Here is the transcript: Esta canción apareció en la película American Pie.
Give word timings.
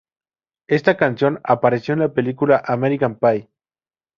Esta 0.67 0.97
canción 0.97 1.39
apareció 1.43 1.93
en 1.93 1.99
la 1.99 2.11
película 2.11 2.63
American 2.65 3.19
Pie. 3.19 3.51